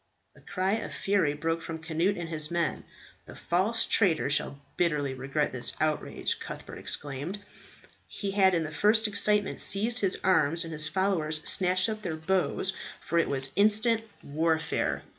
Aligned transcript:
A 0.35 0.41
cry 0.41 0.71
of 0.77 0.95
fury 0.95 1.35
broke 1.35 1.61
from 1.61 1.77
Cnut 1.83 2.17
and 2.19 2.27
his 2.27 2.49
men. 2.49 2.85
"The 3.27 3.35
false 3.35 3.85
traitor 3.85 4.31
shall 4.31 4.59
bitterly 4.75 5.13
regret 5.13 5.51
this 5.51 5.73
outrage," 5.79 6.39
Cuthbert 6.39 6.79
exclaimed. 6.79 7.37
He 8.07 8.31
had 8.31 8.55
in 8.55 8.63
the 8.63 8.71
first 8.71 9.07
excitement 9.07 9.59
seized 9.59 9.99
his 9.99 10.17
arms, 10.23 10.63
and 10.63 10.73
his 10.73 10.87
followers 10.87 11.43
snatched 11.43 11.87
up 11.87 12.01
their 12.01 12.17
bows, 12.17 12.71
as 12.71 12.73
if 13.03 13.05
for 13.05 13.19
instant 13.55 14.01
warfare. 14.23 15.03